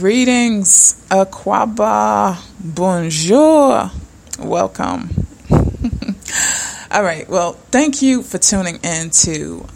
Greetings, 0.00 1.04
Akwaaba, 1.10 2.38
bonjour, 2.58 3.90
welcome. 4.38 5.10
All 6.90 7.02
right, 7.02 7.28
well, 7.28 7.52
thank 7.70 8.00
you 8.00 8.22
for 8.22 8.38
tuning 8.38 8.76
in 8.82 9.10
to 9.10 9.66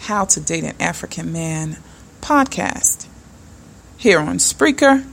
How 0.00 0.24
to 0.24 0.40
Date 0.40 0.64
an 0.64 0.74
African 0.80 1.32
Man 1.32 1.76
podcast 2.22 3.06
here 3.98 4.20
on 4.20 4.38
Spreaker. 4.38 5.04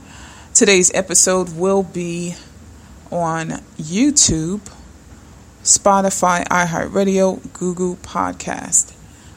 Today's 0.54 0.90
episode 0.94 1.54
will 1.54 1.82
be 1.82 2.34
on 3.12 3.48
YouTube, 3.76 4.62
Spotify, 5.62 6.48
iHeartRadio, 6.48 7.52
Google 7.52 7.96
Podcast. 7.96 8.94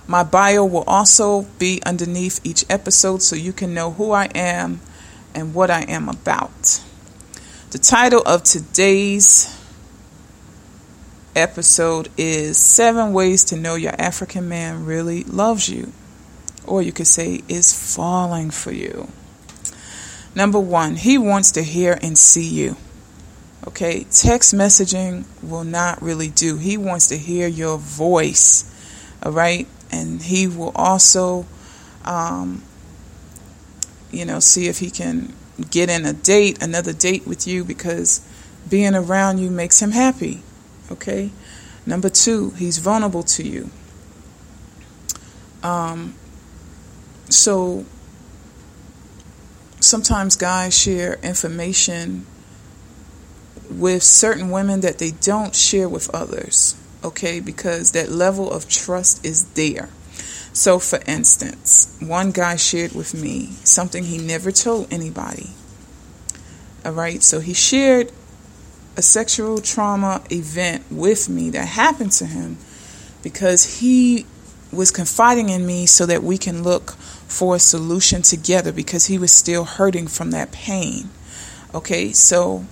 My 0.08 0.24
bio 0.24 0.64
will 0.64 0.86
also 0.88 1.42
be 1.60 1.82
underneath 1.86 2.40
each 2.46 2.64
episode 2.70 3.22
so 3.22 3.36
you 3.36 3.52
can 3.52 3.74
know 3.74 3.92
who 3.92 4.12
I 4.12 4.30
am 4.34 4.80
and 5.36 5.54
what 5.54 5.70
I 5.70 5.82
am 5.82 6.10
about. 6.10 6.82
The 7.72 7.80
title 7.80 8.22
of 8.26 8.44
today's 8.44 9.60
episode 11.36 12.10
is 12.18 12.58
Seven 12.58 13.14
Ways 13.14 13.44
to 13.46 13.56
Know 13.56 13.76
Your 13.76 13.96
African 14.00 14.48
Man 14.48 14.86
Really 14.86 15.24
Loves 15.24 15.68
You, 15.68 15.92
or 16.66 16.82
you 16.82 16.92
could 16.92 17.08
say 17.08 17.42
is 17.48 17.74
falling 17.96 18.52
for 18.52 18.72
you. 18.72 19.08
Number 20.36 20.60
one, 20.60 20.96
he 20.96 21.18
wants 21.18 21.52
to 21.54 21.64
hear 21.64 21.98
and 22.02 22.18
see 22.18 22.48
you. 22.48 22.76
Okay, 23.68 24.06
text 24.12 24.54
messaging 24.54 25.26
will 25.42 25.64
not 25.64 26.02
really 26.02 26.28
do. 26.28 26.58
He 26.58 26.78
wants 26.78 27.08
to 27.08 27.18
hear 27.18 27.48
your 27.48 27.78
voice. 27.78 28.70
All 29.24 29.32
right, 29.32 29.68
and 29.92 30.22
he 30.22 30.48
will 30.48 30.74
also, 30.76 31.46
um, 32.04 32.62
you 34.14 34.26
know, 34.26 34.40
see 34.40 34.68
if 34.68 34.80
he 34.80 34.90
can 34.90 35.34
get 35.70 35.90
in 35.90 36.06
a 36.06 36.14
date, 36.14 36.62
another 36.62 36.94
date 36.94 37.28
with 37.28 37.48
you, 37.48 37.64
because 37.64 38.22
being 38.70 38.96
around 38.96 39.40
you 39.40 39.50
makes 39.50 39.82
him 39.82 39.92
happy. 39.92 40.42
Okay. 40.92 41.32
Number 41.86 42.10
two, 42.10 42.52
he's 42.52 42.78
vulnerable 42.78 43.24
to 43.24 43.44
you. 43.44 43.70
Um, 45.62 46.16
so 47.30 47.86
sometimes 49.80 50.36
guys 50.36 50.78
share 50.78 51.16
information 51.24 52.26
with 53.70 54.04
certain 54.04 54.50
women 54.50 54.82
that 54.82 55.00
they 55.00 55.12
don't 55.12 55.56
share 55.56 55.90
with 55.90 56.14
others 56.14 56.76
okay, 57.04 57.40
because 57.40 57.92
that 57.92 58.10
level 58.10 58.52
of 58.52 58.68
trust 58.70 59.26
is 59.26 59.44
there. 59.54 59.90
So, 60.54 60.78
for 60.78 61.00
instance, 61.08 61.98
one 62.00 62.32
guy 62.32 62.56
shared 62.56 62.94
with 62.94 63.14
me 63.14 63.48
something 63.64 64.04
he 64.04 64.20
never 64.20 64.52
told 64.52 64.94
anybody. 64.94 65.50
All 66.86 66.92
right, 66.92 67.24
so 67.24 67.40
he 67.40 67.54
shared 67.54 68.12
a 68.96 69.02
sexual 69.02 69.58
trauma 69.58 70.22
event 70.32 70.84
with 70.92 71.28
me 71.28 71.50
that 71.50 71.66
happened 71.66 72.12
to 72.14 72.28
him 72.28 72.58
because 73.24 73.80
he 73.80 74.28
was 74.72 74.92
confiding 74.92 75.50
in 75.50 75.66
me 75.66 75.86
so 75.86 76.06
that 76.06 76.24
we 76.24 76.38
can 76.38 76.64
look 76.64 76.92
for 77.28 77.56
a 77.56 77.60
solution 77.60 78.22
together 78.22 78.72
because 78.72 79.06
he 79.06 79.18
was 79.18 79.32
still 79.32 79.64
hurting 79.66 80.08
from 80.08 80.32
that 80.32 80.52
pain. 80.52 81.10
Okay, 81.74 82.12
so 82.12 82.66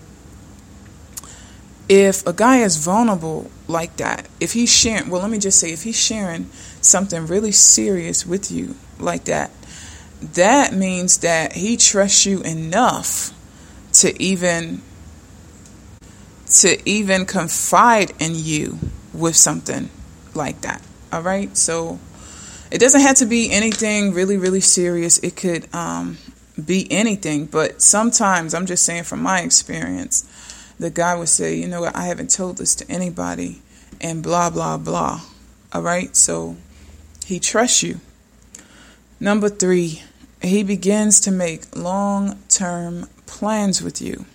if 1.91 2.25
a 2.25 2.31
guy 2.31 2.59
is 2.59 2.77
vulnerable 2.77 3.51
like 3.67 3.97
that, 3.97 4.25
if 4.39 4.53
he's 4.53 4.73
sharing, 4.73 5.09
well, 5.09 5.21
let 5.21 5.29
me 5.29 5.37
just 5.37 5.59
say, 5.59 5.73
if 5.73 5.83
he's 5.83 5.99
sharing 5.99 6.45
something 6.79 7.27
really 7.27 7.51
serious 7.51 8.25
with 8.25 8.49
you 8.49 8.75
like 8.97 9.25
that, 9.25 9.51
that 10.21 10.73
means 10.73 11.17
that 11.17 11.51
he 11.51 11.75
trusts 11.75 12.25
you 12.25 12.41
enough 12.43 13.33
to 13.91 14.23
even 14.23 14.81
to 16.47 16.89
even 16.89 17.25
confide 17.25 18.13
in 18.19 18.31
you 18.35 18.79
with 19.13 19.35
something 19.35 19.89
like 20.33 20.61
that. 20.61 20.81
All 21.11 21.21
right, 21.21 21.57
so 21.57 21.99
it 22.71 22.79
doesn't 22.79 23.01
have 23.01 23.17
to 23.17 23.25
be 23.25 23.51
anything 23.51 24.13
really, 24.13 24.37
really 24.37 24.61
serious. 24.61 25.17
It 25.19 25.35
could 25.35 25.67
um, 25.75 26.19
be 26.63 26.89
anything, 26.89 27.47
but 27.47 27.81
sometimes 27.81 28.53
I'm 28.53 28.65
just 28.65 28.85
saying 28.85 29.03
from 29.03 29.21
my 29.21 29.41
experience 29.41 30.25
the 30.81 30.89
guy 30.89 31.13
would 31.13 31.29
say, 31.29 31.53
you 31.53 31.67
know 31.67 31.81
what, 31.81 31.95
I 31.95 32.05
haven't 32.05 32.31
told 32.31 32.57
this 32.57 32.73
to 32.75 32.91
anybody, 32.91 33.61
and 34.01 34.23
blah, 34.23 34.49
blah, 34.49 34.77
blah. 34.77 35.21
All 35.71 35.83
right, 35.83 36.15
so 36.17 36.57
he 37.23 37.39
trusts 37.39 37.83
you. 37.83 38.01
Number 39.19 39.47
three, 39.47 40.01
he 40.41 40.63
begins 40.63 41.19
to 41.21 41.31
make 41.31 41.75
long 41.75 42.39
term 42.49 43.07
plans 43.27 43.83
with 43.83 44.01
you. 44.01 44.25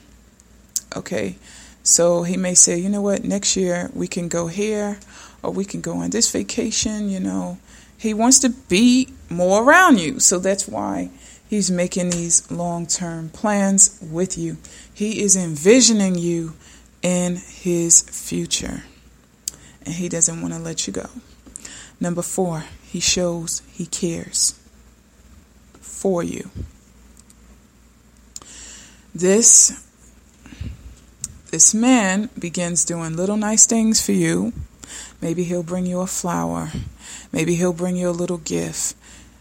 Okay, 0.95 1.37
so 1.83 2.23
he 2.23 2.37
may 2.37 2.55
say, 2.55 2.79
you 2.79 2.91
know 2.91 3.03
what, 3.03 3.25
next 3.25 3.57
year 3.57 3.91
we 3.93 4.07
can 4.07 4.29
go 4.29 4.47
here 4.47 5.01
or 5.43 5.51
we 5.51 5.65
can 5.65 5.81
go 5.81 5.97
on 5.97 6.11
this 6.11 6.31
vacation, 6.31 7.11
you 7.11 7.19
know. 7.19 7.59
He 7.99 8.15
wants 8.15 8.39
to 8.41 8.51
be 8.51 9.13
more 9.29 9.65
around 9.65 9.99
you. 9.99 10.21
So 10.21 10.39
that's 10.39 10.69
why 10.69 11.11
He's 11.49 11.71
making 11.71 12.11
these 12.11 12.51
long 12.51 12.87
term 12.87 13.29
plans 13.29 13.99
with 14.03 14.37
you. 14.37 14.57
He 14.93 15.23
is 15.23 15.37
envisioning 15.37 16.17
you 16.17 16.55
in 17.03 17.37
his 17.37 18.03
future. 18.03 18.83
And 19.85 19.95
he 19.95 20.09
doesn't 20.09 20.43
want 20.43 20.55
to 20.55 20.61
let 20.61 20.87
you 20.87 20.93
go. 20.93 21.09
Number 22.01 22.23
four, 22.23 22.65
he 22.83 23.01
shows 23.01 23.63
he 23.73 23.87
cares 23.87 24.59
for 25.81 26.23
you. 26.23 26.51
This 29.15 29.83
this 31.51 31.73
man 31.73 32.29
begins 32.39 32.85
doing 32.85 33.17
little 33.17 33.37
nice 33.37 33.67
things 33.67 34.05
for 34.05 34.13
you. 34.13 34.53
Maybe 35.23 35.45
he'll 35.45 35.63
bring 35.63 35.87
you 35.87 36.01
a 36.01 36.07
flower. 36.07 36.71
Maybe 37.33 37.55
he'll 37.55 37.73
bring 37.73 37.97
you 37.97 38.11
a 38.11 38.11
little 38.11 38.39
gift. 38.39 38.95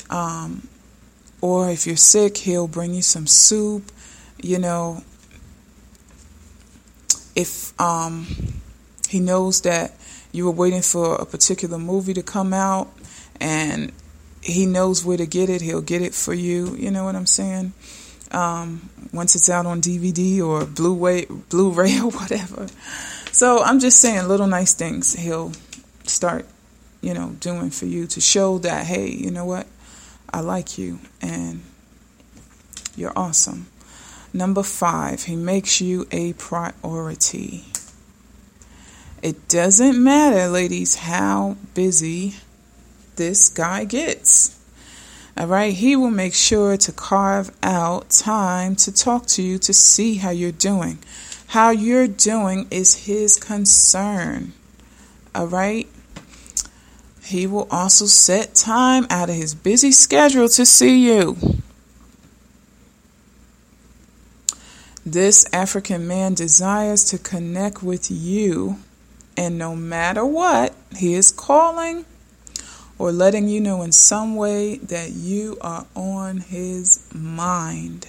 Um, 0.10 0.68
or 1.46 1.70
if 1.70 1.86
you're 1.86 1.96
sick, 1.96 2.38
he'll 2.38 2.68
bring 2.68 2.94
you 2.96 3.04
some 3.04 3.28
soup. 3.28 3.92
You 4.42 4.58
know, 4.58 5.04
if 7.36 7.80
um, 7.80 8.26
he 9.08 9.20
knows 9.20 9.62
that 9.62 9.94
you 10.32 10.46
were 10.46 10.52
waiting 10.52 10.82
for 10.82 11.16
a 11.16 11.26
particular 11.26 11.78
movie 11.78 12.16
to 12.16 12.24
come 12.24 12.52
out 12.52 12.92
and 13.40 13.92
he 14.42 14.66
knows 14.66 15.06
where 15.06 15.18
to 15.18 15.26
get 15.28 15.50
it, 15.50 15.62
he'll 15.62 15.82
get 15.82 16.02
it 16.02 16.16
for 16.16 16.34
you. 16.34 16.76
You 16.76 16.90
know 16.90 17.04
what 17.04 17.16
I'm 17.16 17.28
saying? 17.28 17.74
Um, 18.32 18.90
once 19.14 19.36
it's 19.36 19.50
out 19.50 19.68
on 19.68 19.82
DVD 19.82 20.42
or 20.42 20.66
Blu-ray, 20.66 21.26
Blu-ray 21.50 22.00
or 22.04 22.10
whatever. 22.10 22.68
So 23.32 23.62
I'm 23.62 23.80
just 23.80 24.00
saying 24.00 24.28
little 24.28 24.48
nice 24.48 24.74
things 24.74 25.14
he'll 25.14 25.52
start, 26.06 26.48
you 27.02 27.14
know, 27.14 27.36
doing 27.40 27.70
for 27.70 27.86
you 27.86 28.08
to 28.08 28.20
show 28.20 28.58
that 28.60 28.88
hey, 28.88 29.10
you 29.10 29.30
know 29.30 29.46
what? 29.46 29.68
I 30.36 30.42
like 30.42 30.78
you 30.78 31.00
and 31.22 31.62
you're 32.98 33.14
awesome. 33.16 33.68
Number 34.34 34.64
five, 34.64 35.24
he 35.24 35.38
makes 35.38 35.80
you 35.80 36.08
a 36.12 36.34
priority. 36.34 37.64
It 39.22 39.48
doesn't 39.48 40.04
matter, 40.04 40.50
ladies, 40.50 40.96
how 40.96 41.56
busy 41.74 42.36
this 43.16 43.48
guy 43.48 43.86
gets. 43.86 44.60
All 45.38 45.48
right, 45.48 45.74
he 45.74 45.96
will 45.96 46.12
make 46.12 46.34
sure 46.34 46.76
to 46.76 46.92
carve 46.92 47.56
out 47.64 48.10
time 48.10 48.76
to 48.76 48.92
talk 48.92 49.28
to 49.28 49.42
you 49.42 49.58
to 49.60 49.74
see 49.74 50.16
how 50.16 50.32
you're 50.32 50.52
doing. 50.52 50.98
How 51.48 51.70
you're 51.70 52.10
doing 52.10 52.68
is 52.72 53.06
his 53.06 53.38
concern. 53.38 54.52
All 55.34 55.48
right, 55.48 55.88
he 57.26 57.48
will 57.48 57.68
also 57.72 58.06
set 58.06 58.54
time 58.54 59.08
out 59.10 59.30
of 59.30 59.36
his 59.36 59.56
busy 59.56 59.92
schedule 59.92 60.48
to 60.48 60.66
see 60.66 61.12
you. 61.12 61.36
This 65.04 65.46
African 65.52 66.08
man 66.08 66.36
desires 66.36 67.04
to 67.06 67.18
connect 67.18 67.82
with 67.84 68.10
you, 68.12 68.78
and 69.36 69.58
no 69.58 69.76
matter 69.76 70.26
what, 70.26 70.76
he 70.96 71.14
is 71.14 71.32
calling 71.32 72.06
or 72.98 73.12
letting 73.12 73.48
you 73.48 73.60
know 73.60 73.82
in 73.82 73.92
some 73.92 74.36
way 74.36 74.78
that 74.78 75.12
you 75.12 75.58
are 75.62 75.86
on 75.96 76.38
his 76.38 77.08
mind. 77.14 78.08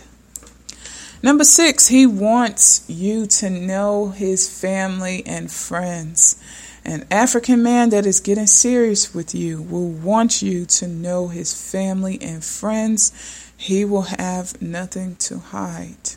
Number 1.22 1.44
six, 1.44 1.88
he 1.88 2.06
wants 2.06 2.84
you 2.88 3.26
to 3.26 3.50
know 3.50 4.10
his 4.10 4.48
family 4.48 5.22
and 5.26 5.50
friends. 5.50 6.38
An 6.86 7.04
African 7.10 7.64
man 7.64 7.90
that 7.90 8.06
is 8.06 8.20
getting 8.20 8.46
serious 8.46 9.12
with 9.12 9.34
you 9.34 9.60
will 9.60 9.88
want 9.88 10.40
you 10.40 10.64
to 10.66 10.86
know 10.86 11.26
his 11.26 11.52
family 11.52 12.16
and 12.22 12.44
friends. 12.44 13.10
He 13.56 13.84
will 13.84 14.02
have 14.02 14.62
nothing 14.62 15.16
to 15.16 15.40
hide. 15.40 16.10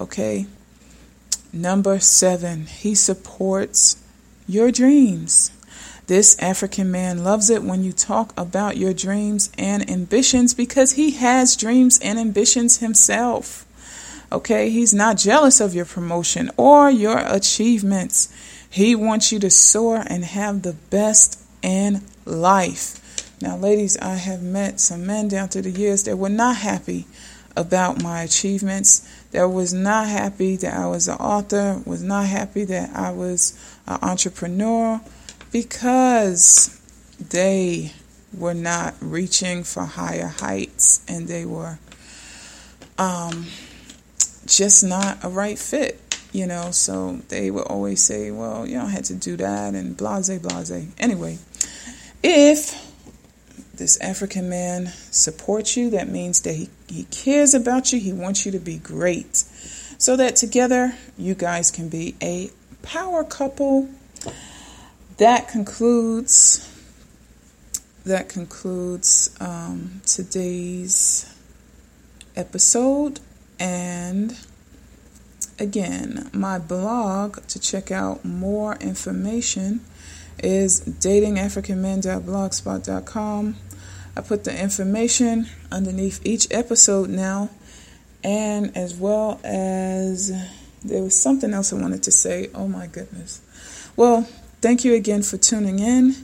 Okay? 0.00 0.46
Number 1.52 2.00
seven, 2.00 2.64
he 2.64 2.94
supports 2.94 4.02
your 4.48 4.72
dreams. 4.72 5.50
This 6.06 6.38
African 6.38 6.90
man 6.90 7.22
loves 7.22 7.50
it 7.50 7.62
when 7.62 7.84
you 7.84 7.92
talk 7.92 8.32
about 8.38 8.78
your 8.78 8.94
dreams 8.94 9.52
and 9.58 9.90
ambitions 9.90 10.54
because 10.54 10.92
he 10.92 11.10
has 11.10 11.56
dreams 11.56 11.98
and 11.98 12.18
ambitions 12.18 12.78
himself. 12.78 13.63
Okay, 14.34 14.68
he's 14.68 14.92
not 14.92 15.16
jealous 15.16 15.60
of 15.60 15.76
your 15.76 15.84
promotion 15.84 16.50
or 16.56 16.90
your 16.90 17.18
achievements. 17.18 18.34
He 18.68 18.96
wants 18.96 19.30
you 19.30 19.38
to 19.38 19.48
soar 19.48 20.02
and 20.04 20.24
have 20.24 20.62
the 20.62 20.72
best 20.72 21.40
in 21.62 22.02
life. 22.24 23.00
Now, 23.40 23.56
ladies, 23.56 23.96
I 23.96 24.14
have 24.14 24.42
met 24.42 24.80
some 24.80 25.06
men 25.06 25.28
down 25.28 25.50
through 25.50 25.62
the 25.62 25.70
years 25.70 26.02
that 26.02 26.16
were 26.16 26.28
not 26.28 26.56
happy 26.56 27.06
about 27.56 28.02
my 28.02 28.22
achievements, 28.22 29.08
that 29.30 29.44
was 29.44 29.72
not 29.72 30.08
happy 30.08 30.56
that 30.56 30.74
I 30.74 30.88
was 30.88 31.06
an 31.06 31.18
author, 31.18 31.80
was 31.86 32.02
not 32.02 32.26
happy 32.26 32.64
that 32.64 32.90
I 32.92 33.12
was 33.12 33.56
an 33.86 34.00
entrepreneur 34.02 35.00
because 35.52 36.76
they 37.20 37.92
were 38.36 38.54
not 38.54 38.94
reaching 39.00 39.62
for 39.62 39.84
higher 39.84 40.26
heights 40.26 41.04
and 41.06 41.28
they 41.28 41.44
were 41.44 41.78
um, 42.98 43.46
just 44.46 44.84
not 44.84 45.24
a 45.24 45.28
right 45.28 45.58
fit 45.58 46.00
you 46.34 46.48
know? 46.48 46.72
So 46.72 47.20
they 47.28 47.50
would 47.50 47.66
always 47.68 48.02
say 48.02 48.30
well 48.30 48.66
you 48.66 48.74
don't 48.74 48.90
have 48.90 49.04
to 49.04 49.14
do 49.14 49.36
that 49.38 49.74
and 49.74 49.96
blase 49.96 50.36
blase. 50.38 50.72
Anyway 50.98 51.38
if 52.22 52.80
this 53.74 54.00
african 54.00 54.48
man 54.48 54.86
supports 55.10 55.76
you 55.76 55.90
that 55.90 56.08
means 56.08 56.40
that 56.42 56.54
he, 56.54 56.68
he 56.88 57.04
cares 57.04 57.54
about 57.54 57.92
you. 57.92 58.00
He 58.00 58.12
wants 58.12 58.44
you 58.44 58.52
to 58.52 58.58
be 58.58 58.78
great. 58.78 59.36
So 59.98 60.16
that 60.16 60.36
together 60.36 60.94
you 61.16 61.34
guys 61.34 61.70
can 61.70 61.88
be 61.88 62.16
a 62.20 62.50
power 62.82 63.24
couple. 63.24 63.88
That 65.18 65.48
concludes 65.48 66.70
that 68.04 68.28
concludes 68.28 69.34
um, 69.40 70.02
today's 70.04 71.32
episode 72.36 73.20
and 73.58 74.38
again 75.58 76.30
my 76.32 76.58
blog 76.58 77.44
to 77.46 77.60
check 77.60 77.90
out 77.90 78.24
more 78.24 78.76
information 78.76 79.80
is 80.42 80.80
datingafricanmen.blogspot.com 80.80 83.56
i 84.16 84.20
put 84.20 84.44
the 84.44 84.62
information 84.62 85.46
underneath 85.70 86.24
each 86.26 86.48
episode 86.50 87.08
now 87.08 87.48
and 88.22 88.76
as 88.76 88.94
well 88.94 89.40
as 89.44 90.30
there 90.84 91.02
was 91.02 91.18
something 91.18 91.54
else 91.54 91.72
i 91.72 91.76
wanted 91.76 92.02
to 92.02 92.10
say. 92.10 92.50
Oh 92.54 92.68
my 92.68 92.86
goodness. 92.86 93.40
Well 93.96 94.28
Thank 94.64 94.82
you 94.82 94.94
again 94.94 95.22
for 95.22 95.36
tuning 95.36 95.78
in 95.78 96.14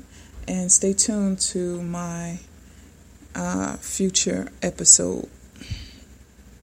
and 0.49 0.73
stay 0.73 0.94
tuned 0.94 1.41
to 1.41 1.82
my 1.82 2.38
uh, 3.35 3.77
future 3.77 4.49
episode. 4.62 5.29